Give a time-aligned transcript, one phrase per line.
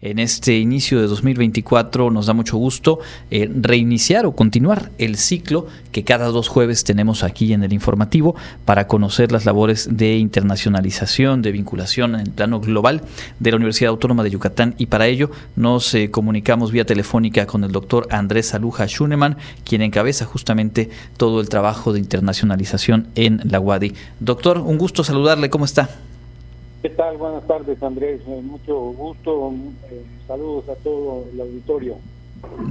[0.00, 3.00] en este inicio de 2024 nos da mucho gusto
[3.30, 8.36] eh, reiniciar o continuar el ciclo que cada dos jueves tenemos aquí en el informativo
[8.64, 13.02] para conocer las labores de internacionalización, de vinculación en el plano global
[13.40, 17.64] de la Universidad Autónoma de Yucatán y para ello nos eh, comunicamos vía telefónica con
[17.64, 23.58] el doctor Andrés Aluja Schunemann, quien encabeza justamente todo el trabajo de internacionalización en la
[23.58, 23.94] UADI.
[24.20, 25.90] Doctor, un gusto saludarle, ¿cómo está?
[26.82, 27.16] ¿Qué tal?
[27.16, 28.20] Buenas tardes, Andrés.
[28.28, 29.52] Eh, mucho gusto.
[29.90, 31.96] Eh, saludos a todo el auditorio.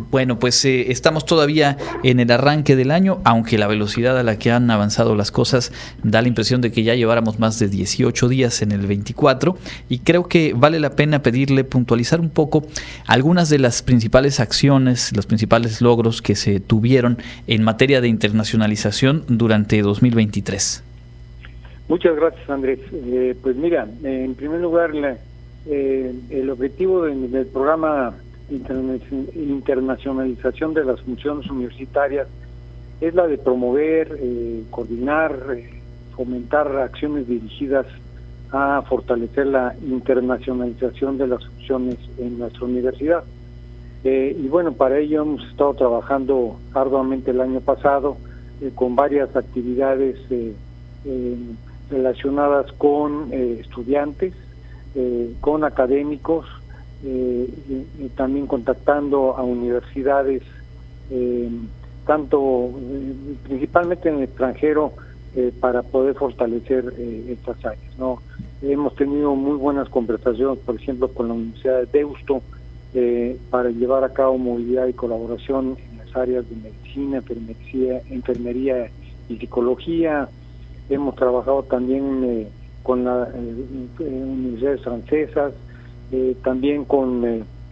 [0.10, 4.40] Bueno, pues eh, estamos todavía en el arranque del año, aunque la velocidad a la
[4.40, 5.74] que han avanzado las cosas
[6.04, 9.58] da la impresión de que ya lleváramos más de 18 días en el 24
[9.90, 12.66] y creo que vale la pena pedirle puntualizar un poco
[13.06, 19.26] algunas de las principales acciones, los principales logros que se tuvieron en materia de internacionalización
[19.28, 20.84] durante 2023.
[21.88, 22.80] Muchas gracias, Andrés.
[22.92, 24.92] Eh, pues mira, en primer lugar,
[25.66, 28.14] eh, el objetivo del, programa
[28.50, 32.28] internacionalización de las funciones universitarias
[33.00, 35.34] es la de promover, eh, coordinar,
[36.16, 37.86] fomentar acciones dirigidas
[38.52, 43.24] a fortalecer la internacionalización de las funciones en nuestra universidad.
[44.04, 48.16] y bueno, para ello hemos estado trabajando arduamente el año pasado
[48.76, 50.16] con varias actividades
[51.90, 54.34] relacionadas con eh, estudiantes,
[54.96, 56.46] eh, con académicos,
[57.04, 57.48] eh,
[58.16, 60.42] también contactando a universidades,
[62.06, 62.72] tanto
[63.44, 64.94] principalmente en el extranjero,
[65.60, 66.92] para poder fortalecer
[67.30, 67.98] estas áreas.
[68.00, 68.22] ¿no?
[68.62, 72.42] Hemos tenido muy buenas conversaciones, por ejemplo, con la Universidad de Deusto,
[73.52, 78.90] para llevar a cabo movilidad y colaboración en las áreas de medicina, enfermería, enfermería
[79.30, 80.28] y psicología,
[80.90, 82.48] Hemos trabajado también eh,
[82.82, 83.66] con las eh,
[84.00, 85.54] universidades francesas,
[86.12, 87.22] eh, también con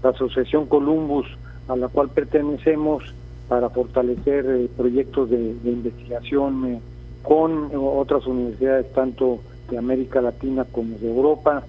[0.04, 1.26] la Asociación Columbus,
[1.70, 3.04] a la cual pertenecemos,
[3.48, 6.82] para fortalecer proyectos de, investigación
[7.22, 9.40] con otras universidades, tanto
[9.70, 11.64] de América Latina como de Europa.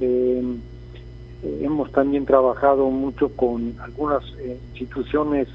[0.00, 4.24] hemos también trabajado mucho con algunas
[4.72, 5.46] instituciones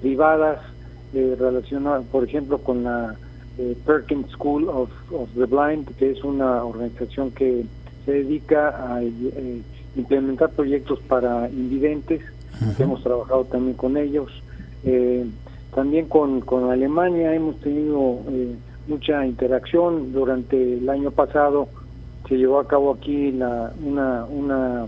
[0.00, 0.60] privadas
[1.12, 3.14] relacionadas, por ejemplo, con la
[3.56, 4.90] eh, Perkins School of,
[5.36, 7.64] the Blind, que es una organización que
[8.04, 9.62] se dedica a eh,
[9.96, 12.20] implementar proyectos para invidentes.
[12.78, 14.30] Hemos trabajado también con ellos.
[14.84, 15.24] Eh,
[15.74, 18.18] también con, con Alemania hemos tenido
[18.88, 20.12] mucha interacción.
[20.12, 21.68] Durante el año pasado
[22.28, 24.86] se llevó a cabo aquí la, una, una,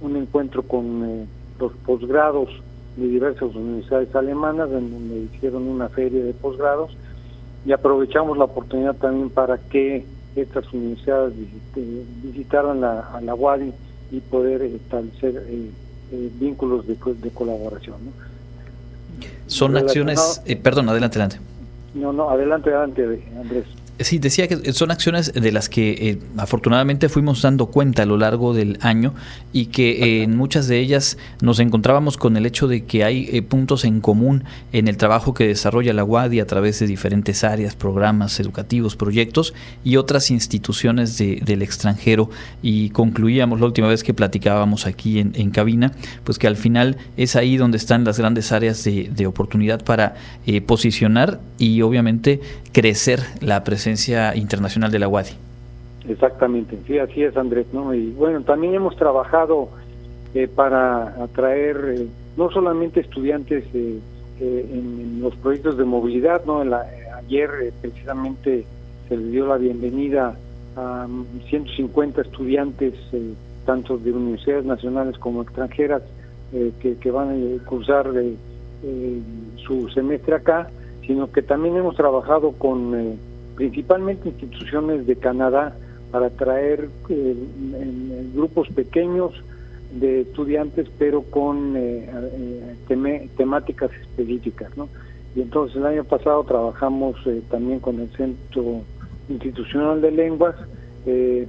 [0.00, 1.26] un encuentro con
[1.58, 2.48] los posgrados
[2.96, 6.96] de diversas universidades alemanas, en donde hicieron una feria de posgrados
[7.68, 11.34] y aprovechamos la oportunidad también para que estas universidades
[12.22, 13.74] visitaran la, a la UADI
[14.10, 15.70] y poder establecer eh,
[16.12, 17.96] eh, vínculos de, de colaboración.
[19.46, 21.46] Son acciones, eh, perdón, adelante, adelante.
[21.92, 23.66] No, no, adelante, adelante, Andrés.
[24.00, 28.16] Sí, decía que son acciones de las que eh, afortunadamente fuimos dando cuenta a lo
[28.16, 29.12] largo del año
[29.52, 33.28] y que eh, en muchas de ellas nos encontrábamos con el hecho de que hay
[33.32, 37.42] eh, puntos en común en el trabajo que desarrolla la UADI a través de diferentes
[37.42, 42.30] áreas, programas educativos, proyectos y otras instituciones del extranjero.
[42.62, 45.90] Y concluíamos la última vez que platicábamos aquí en, cabina,
[46.22, 50.14] pues que al final es ahí donde están las grandes áreas de, de oportunidad para
[50.66, 52.40] posicionar y obviamente
[52.72, 53.87] crecer la presencia
[54.34, 55.32] internacional de la UADI.
[56.08, 57.92] Exactamente, sí, así es Andrés, ¿no?
[57.92, 59.68] Y bueno, también hemos trabajado
[60.34, 62.06] eh, para atraer eh,
[62.36, 63.98] no solamente estudiantes eh,
[64.40, 66.62] en, los proyectos de movilidad, ¿no?
[67.16, 68.64] ayer precisamente
[69.08, 70.36] se le dio la bienvenida
[70.76, 71.06] a
[71.48, 72.94] 150 estudiantes,
[73.66, 76.02] tanto de universidades nacionales como extranjeras,
[76.52, 78.12] que, que, van a cursar
[79.56, 80.70] su semestre acá,
[81.04, 83.18] sino que también hemos trabajado con
[83.58, 85.74] principalmente instituciones de Canadá,
[86.12, 87.36] para traer eh,
[88.32, 89.32] grupos pequeños
[89.92, 92.08] de estudiantes, pero con eh,
[92.88, 94.76] eh, temáticas específicas.
[94.76, 94.88] ¿no?
[95.34, 97.16] Y entonces el año pasado trabajamos
[97.50, 98.82] también con el Centro
[99.28, 100.54] Institucional de Lenguas
[101.04, 101.44] y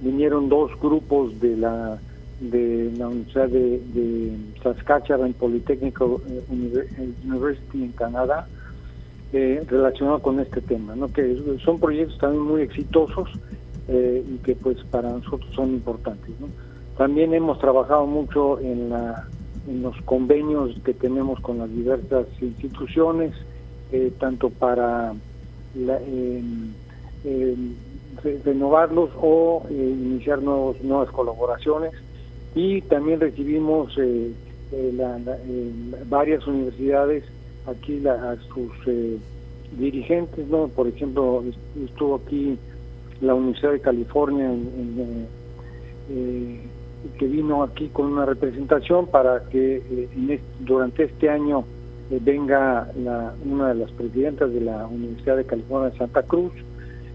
[0.00, 1.98] vinieron dos grupos de la
[2.40, 4.32] de la Universidad de, de
[4.62, 8.48] Saskatchewan Polytechnic University en Canadá
[9.36, 11.12] eh, relacionado con este tema, ¿no?
[11.12, 13.28] que son proyectos también muy exitosos
[13.88, 16.30] eh, y que pues para nosotros son importantes.
[16.96, 19.26] También hemos trabajado mucho en, la,
[19.66, 23.34] los convenios que tenemos con las diversas instituciones,
[23.90, 25.12] eh, tanto para
[28.44, 31.90] renovarlos o iniciar nuevos, nuevas colaboraciones
[32.54, 33.98] y también recibimos
[36.08, 37.24] varias universidades
[37.66, 38.72] aquí a sus
[39.78, 40.68] dirigentes, ¿no?
[40.68, 41.42] Por ejemplo,
[41.84, 42.58] estuvo aquí
[43.20, 45.26] la Universidad de California en,
[47.18, 51.64] que vino aquí con una representación para que eh, durante este año
[52.10, 56.52] eh, venga la, una de las presidentas de la Universidad de California de Santa Cruz.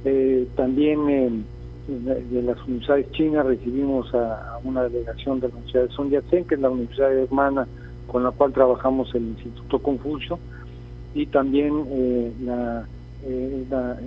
[0.06, 1.46] Eh, también
[1.88, 6.56] de las universidades chinas recibimos a, una delegación de la Universidad de Sun Yat-sen, que
[6.56, 7.68] es la universidad hermana
[8.12, 10.40] con la cual trabajamos el Instituto Confucio,
[11.16, 12.86] y también la,
[13.70, 13.98] la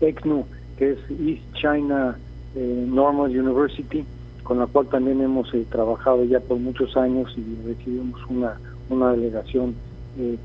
[0.00, 0.44] ECNU,
[0.76, 2.16] que es East China
[2.54, 4.04] Normal University,
[4.44, 8.60] con la cual también hemos eh, trabajado ya por muchos años y recibimos una,
[8.90, 9.74] una delegación
[10.18, 10.36] eh,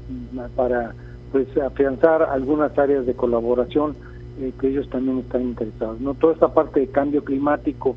[0.56, 0.96] para
[1.32, 3.96] pues afianzar algunas áreas de colaboración
[4.40, 6.00] eh, que ellos también están interesados.
[6.00, 7.96] no Toda esta parte de cambio climático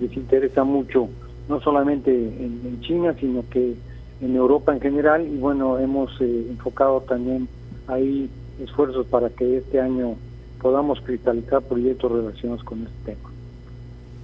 [0.00, 1.08] les interesa mucho,
[1.48, 3.74] no solamente en, China, sino que
[4.20, 7.48] en Europa en general, y bueno, hemos enfocado también
[7.86, 8.28] ahí
[8.62, 10.16] esfuerzos para que este año
[10.60, 13.29] podamos cristalizar proyectos relacionados con este tema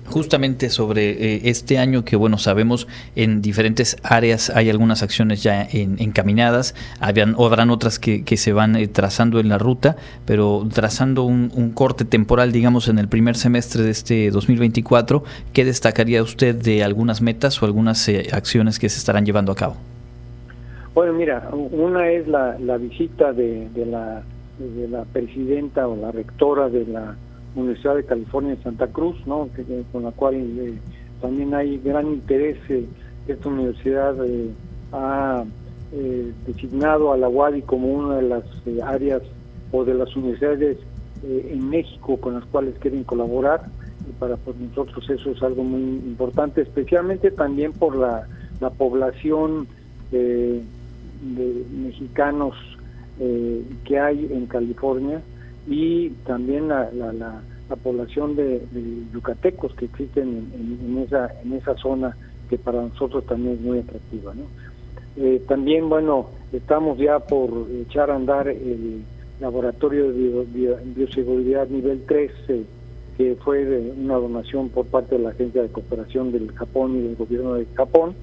[0.07, 5.67] justamente sobre eh, este año que, bueno, sabemos en diferentes áreas hay algunas acciones ya
[5.73, 11.47] encaminadas, habían, habrán otras que, se van eh, trazando en la ruta, pero trazando un,
[11.75, 17.21] corte temporal, digamos, en el primer semestre de este 2024, ¿qué destacaría usted de algunas
[17.21, 19.77] metas o algunas eh, acciones que se estarán llevando a cabo?
[20.95, 24.23] Bueno, mira, una es la, visita de, la,
[24.59, 27.17] de la presidenta o la rectora de la
[27.57, 29.49] Universidad de California en Santa Cruz, ¿no?
[29.91, 30.75] con la cual eh,
[31.21, 32.59] también hay gran interés.
[32.69, 32.87] Eh,
[33.27, 34.51] esta universidad eh,
[34.93, 35.45] ha
[36.47, 38.45] designado a la UADI como una de las
[38.85, 39.23] áreas
[39.73, 40.79] o de las universidades
[41.23, 43.63] en México con las cuales quieren colaborar.
[44.09, 48.27] Y para pues, nosotros eso es algo muy importante, especialmente también por la,
[48.79, 49.69] población
[50.11, 50.63] de
[51.73, 52.55] mexicanos
[53.85, 55.23] que hay en California
[55.67, 58.63] y también la, la, la, población de,
[59.13, 62.17] yucatecos que existen en, esa, en esa zona
[62.49, 64.35] que para nosotros también es muy atractiva.
[64.35, 64.45] ¿no?
[65.17, 69.03] Eh, también, bueno, estamos ya por echar a andar el
[69.41, 72.65] laboratorio de bioseguridad nivel 3, eh,
[73.17, 77.17] que fue una donación por parte de la Agencia de Cooperación del Japón y del
[77.17, 78.15] Gobierno de Japón.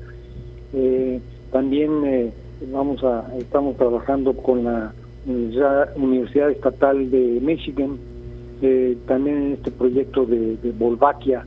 [0.74, 1.20] Eh,
[1.52, 2.32] también
[2.72, 4.94] vamos a estamos trabajando con la
[5.26, 7.98] Universidad Estatal de Michigan,
[8.62, 11.46] eh, también en este proyecto de, de Volvaquia,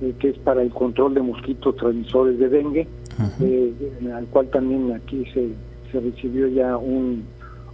[0.00, 2.86] eh, que es para el control de mosquitos transmisores de dengue,
[3.40, 3.72] eh,
[4.14, 5.48] al cual también aquí se,
[5.90, 7.24] se recibió ya un,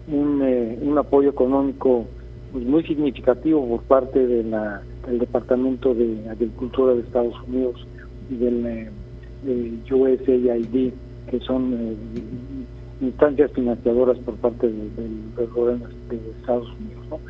[0.08, 2.06] un, apoyo económico
[2.52, 7.86] pues, muy significativo por parte de la, del Departamento de Agricultura de Estados Unidos
[8.30, 8.88] y del,
[9.42, 10.92] del USAID,
[11.30, 11.96] que son
[13.02, 17.20] instancias financiadoras por parte del, gobierno de Estados Unidos.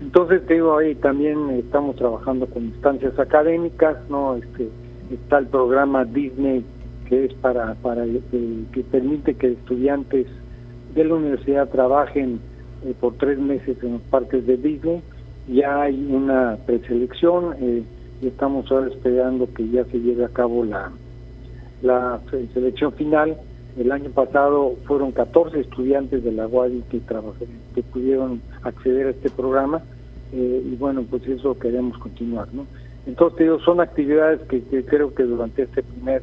[0.00, 4.36] Entonces, te digo, ahí también estamos trabajando con instancias académicas, ¿no?
[4.36, 4.68] Este,
[5.10, 6.64] está el programa Disney,
[7.08, 10.26] que es para, para que permite que estudiantes
[10.94, 12.40] de la universidad trabajen
[12.84, 15.02] eh, por tres meses en los parques de Disney.
[15.48, 17.82] Ya hay una preselección eh,
[18.20, 20.92] y estamos ahora esperando que ya se lleve a cabo la,
[21.82, 22.20] la
[22.52, 23.36] selección final
[23.78, 27.00] el año pasado fueron 14 estudiantes de la UADI que,
[27.74, 29.82] que pudieron acceder a este programa
[30.32, 32.48] eh, y bueno, pues eso queremos continuar.
[32.52, 32.66] ¿no?
[33.06, 36.22] Entonces, digo, son actividades que, creo que durante este primer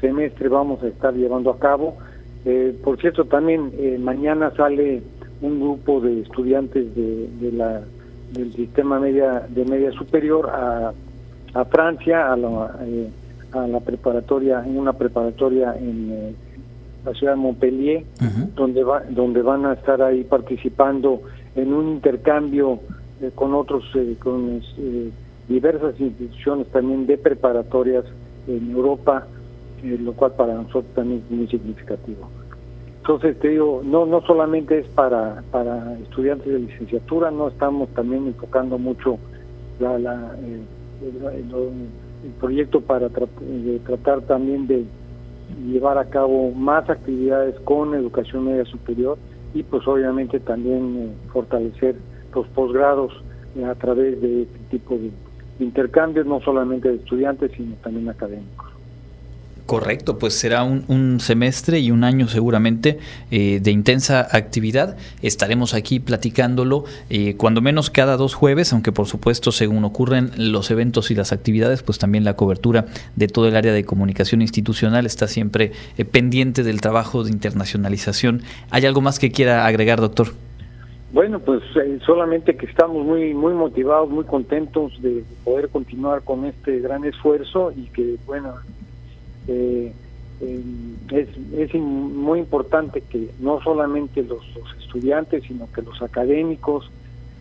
[0.00, 1.96] semestre vamos a estar llevando a cabo.
[2.44, 5.02] Eh, por cierto, también eh, mañana sale
[5.40, 7.82] un grupo de estudiantes de, la
[8.32, 10.92] del sistema media de media superior a,
[11.54, 12.76] a Francia, a la,
[13.52, 16.36] a la preparatoria, en una preparatoria en
[17.08, 18.04] la ciudad de Montpellier,
[18.54, 21.22] donde, va, donde van a estar ahí participando
[21.54, 22.80] en un intercambio
[23.20, 25.10] eh, con otros, eh, con eh,
[25.48, 28.04] diversas instituciones también de preparatorias
[28.46, 29.26] en Europa,
[29.82, 32.28] lo cual para nosotros también es muy significativo.
[32.98, 38.26] Entonces te digo, no no solamente es para para estudiantes de licenciatura, no estamos también
[38.26, 39.18] enfocando mucho
[39.80, 40.36] la, la
[41.02, 44.84] el, proyecto para tratar también de
[45.66, 49.18] llevar a cabo más actividades con educación media superior
[49.54, 51.96] y pues obviamente también eh, fortalecer
[52.34, 53.12] los posgrados
[53.56, 55.10] eh, a través de este tipo de
[55.58, 58.67] intercambios, no solamente de estudiantes, sino también académicos.
[59.68, 64.96] Correcto, pues será un, semestre y un año seguramente eh, de intensa actividad.
[65.20, 70.70] Estaremos aquí platicándolo eh, cuando menos cada dos jueves, aunque por supuesto según ocurren los
[70.70, 75.04] eventos y las actividades, pues también la cobertura de todo el área de comunicación institucional
[75.04, 78.40] está siempre eh, pendiente del trabajo de internacionalización.
[78.70, 80.28] ¿Hay algo más que quiera agregar, doctor?
[81.12, 81.62] Bueno, pues
[82.06, 87.70] solamente que estamos muy muy motivados, muy contentos de poder continuar con este gran esfuerzo
[87.76, 88.54] y que bueno
[89.48, 89.92] eh,
[90.40, 94.42] es, es muy importante que no solamente los,
[94.82, 96.90] estudiantes, sino que los académicos,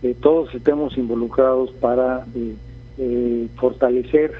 [0.03, 2.55] eh, todos estemos involucrados para eh,
[2.97, 4.33] eh, fortalecer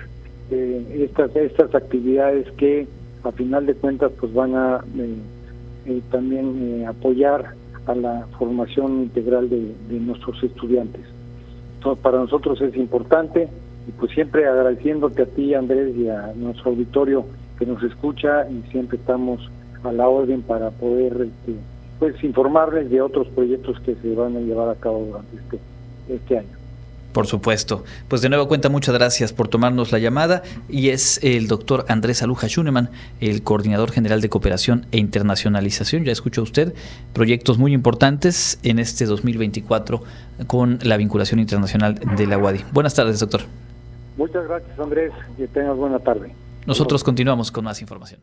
[0.50, 2.88] estas, estas actividades que
[3.24, 4.82] a final de cuentas pues van a
[6.10, 7.54] también apoyar
[7.86, 11.02] a la formación integral de, de nuestros estudiantes.
[11.76, 13.50] Entonces, para nosotros es importante
[13.90, 17.26] y pues siempre agradeciéndote a ti Andrés y a nuestro auditorio
[17.58, 19.50] que nos escucha y siempre estamos
[19.84, 21.56] a la orden para poder este,
[22.00, 25.60] pues informarles de otros proyectos que se van a llevar a cabo durante este,
[26.10, 26.58] este año.
[27.18, 27.84] Por supuesto.
[28.08, 32.22] Pues de nuevo cuenta, muchas gracias por tomarnos la llamada y es el doctor Andrés
[32.22, 36.04] Aluja Schunemann, el coordinador general de cooperación e internacionalización.
[36.04, 36.76] Ya escuchó usted
[37.14, 40.04] proyectos muy importantes en este 2024
[40.46, 42.66] con la vinculación internacional de la UADI.
[42.72, 43.42] Buenas tardes, doctor.
[44.16, 45.12] Muchas gracias, Andrés.
[45.38, 46.32] Que tengas buena tarde.
[46.68, 48.22] Nosotros continuamos con más información.